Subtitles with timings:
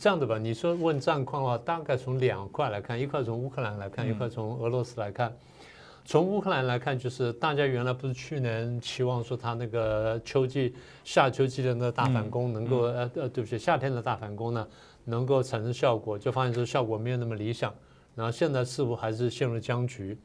[0.00, 5.30] 这样的吧，你说问战况的话，大概从两块来看，一块从乌克兰来看，一块从俄罗斯来看。
[6.06, 10.74] 从乌克兰来看，就是大家原来不是去年期望说他那个秋季、
[11.04, 14.66] 夏秋季的那个大反攻能够呃呃，对不起，夏天的大反攻呢
[15.04, 17.70] 能够产生效果，就发现说效果没有那么理想。
[18.14, 20.16] 然后现在似乎还是陷入僵局。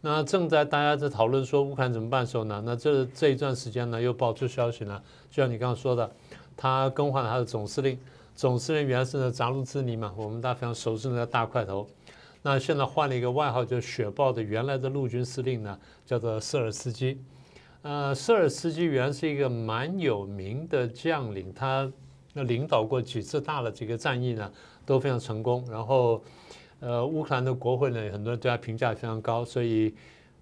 [0.00, 5.00] 那正在大家在讨论说乌克兰怎么办的时候呢，那这这一段时间呢又爆出消息呢，
[5.30, 6.10] 就像你刚刚说的，
[6.56, 7.96] 他更换了他的总司令。
[8.34, 11.86] 总司令原是呢扎卢兹尼嘛，我们大家非常熟知那个大块头。
[12.42, 17.18] 那现在换了一个外号叫“雪豹”的原来的陆军司令呢，叫做瑟尔斯基。
[17.82, 21.90] 呃，瑟尔斯基原是一个蛮有名的将领，他
[22.32, 24.50] 那领导过几次大的这个战役呢，
[24.84, 25.64] 都非常成功。
[25.70, 26.22] 然后，
[26.80, 29.94] 呃，乌克兰的国会呢，很多人对他评价非常高，所以，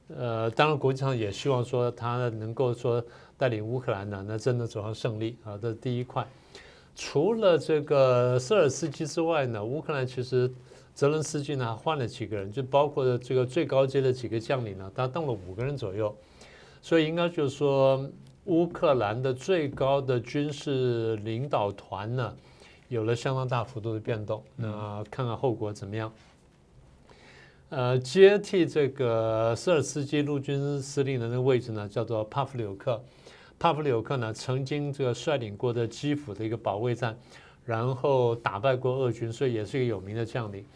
[0.08, 3.04] 呃，当然国际上也希望说他能够说
[3.36, 6.26] 带领乌克兰呢，那真的走向胜利啊，这是第一块。
[6.94, 10.50] 除了这个瑟尔斯基之外呢，乌克兰其实
[10.94, 16.14] 泽伦斯基呢换了几个人，就包括这个最高阶的几个将领呢，他动了五个人左右，
[16.82, 18.08] 所以应该就是说
[18.44, 22.36] 乌克兰的最高的军事领导团呢
[22.88, 24.42] 有了相当大幅度的变动。
[24.56, 26.12] 那看看后果怎么样？
[27.70, 33.02] 呃，接替这个瑟尔斯基陆军司令的那个位置呢，叫做帕夫柳克。
[33.62, 37.16] 帕夫柳克呢，曾经这个率领过的基辅的一个保卫战，
[37.64, 40.66] 然后打败过俄军，所以也是一个有名的将领。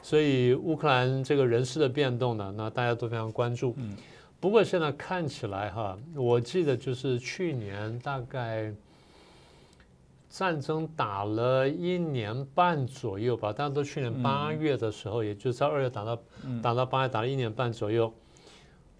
[0.00, 3.74] 所以乌克兰这个人事的变动呢，那大家都非常关注。
[3.76, 3.94] 嗯。
[4.40, 8.72] 不过现在看起来哈，我记得就是去年大概
[10.30, 16.18] 战争打了一年半左右吧，大家都去年八月的时候，也就是在二月打到
[16.62, 18.10] 打到八月，打了一年半左右。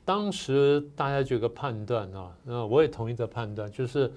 [0.04, 4.12] 当时大家就有个判断啊，那我也同意这判断，就是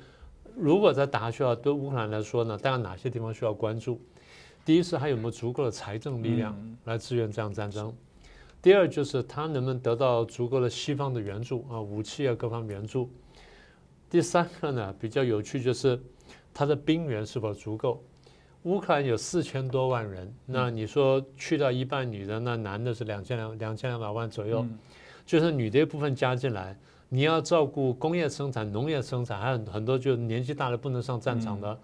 [0.55, 4.00] 如果在打下去的话，对乌克兰来说呢，大概哪些地方需要关注？
[4.66, 7.94] 第一是还有没有足够的财政力量来支援这样战争？
[8.64, 13.08] 第二就是他能不能得到足够的西方的援助啊，武器啊各方援助？
[14.09, 16.02] 第三个呢比较有趣就是
[16.52, 18.04] 他的兵源是否足够？
[18.64, 24.65] 乌克兰有四千多万人，那你说去掉一半女的，那男的是两千两两千两百万左右。
[25.25, 26.77] 就是女的一部分加进来，
[27.09, 31.77] 你要照顾工业生产、农业生产，还有很多就年纪大了不能上战场的，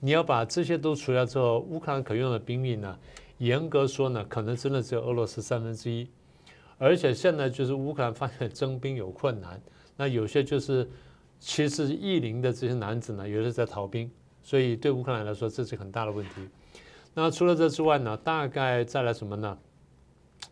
[0.00, 2.98] 你要把这些都除掉之后，乌克兰可用的兵力呢，
[3.38, 6.08] 严格说呢，可能真的只有俄罗斯三分之一。
[6.78, 9.60] 而且现在就是乌克兰发现征兵有困难，
[9.96, 10.88] 那有些就是
[11.38, 14.10] 其实意龄的这些男子呢，有的在逃兵，
[14.42, 16.48] 所以对乌克兰来说这是很大的问题。
[17.14, 19.58] 那除了这之外呢，大概再来什么呢？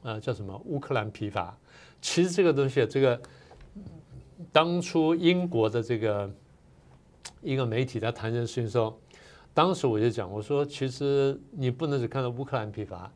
[0.02, 1.56] 呃，叫什么乌克兰疲乏？
[2.00, 3.20] 其实这个东西，这个
[4.52, 6.30] 当初英国的这个
[7.42, 8.98] 一个媒体在谈这件事情的时候，
[9.52, 13.12] 当时我就讲，我说其实你不能只看到乌克兰疲乏。